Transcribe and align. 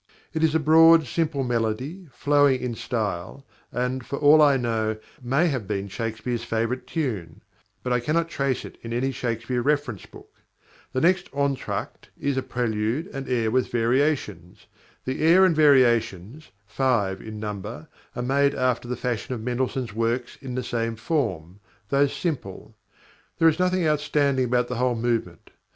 It 0.33 0.43
is 0.43 0.55
a 0.55 0.59
broad, 0.59 1.05
simple 1.05 1.43
melody, 1.43 2.07
flowing 2.11 2.59
in 2.59 2.73
style, 2.73 3.45
and, 3.71 4.03
for 4.03 4.15
all 4.17 4.41
I 4.41 4.57
know, 4.57 4.97
may 5.21 5.45
have 5.49 5.67
been 5.67 5.89
Shakespeare's 5.89 6.43
favourite 6.43 6.87
tune; 6.87 7.43
but 7.83 7.93
I 7.93 7.99
cannot 7.99 8.27
trace 8.27 8.65
it 8.65 8.79
in 8.81 8.93
any 8.93 9.11
Shakespeare 9.11 9.61
reference 9.61 10.07
book. 10.07 10.33
The 10.91 11.01
next 11.01 11.29
entr'acte 11.35 12.09
is 12.17 12.35
a 12.35 12.41
prelude 12.41 13.09
and 13.13 13.29
air 13.29 13.51
with 13.51 13.69
variations. 13.69 14.65
The 15.05 15.21
air 15.23 15.45
and 15.45 15.55
variations, 15.55 16.49
five 16.65 17.21
in 17.21 17.39
number, 17.39 17.87
are 18.15 18.23
made 18.23 18.55
after 18.55 18.87
the 18.87 18.97
fashion 18.97 19.35
of 19.35 19.43
Mendelssohn's 19.43 19.93
works 19.93 20.35
in 20.41 20.55
the 20.55 20.63
same 20.63 20.95
form, 20.95 21.59
though 21.89 22.07
simple. 22.07 22.75
There 23.37 23.47
is 23.47 23.59
nothing 23.59 23.85
outstanding 23.87 24.45
about 24.45 24.67
the 24.67 24.77
whole 24.77 24.95
movement. 24.95 25.51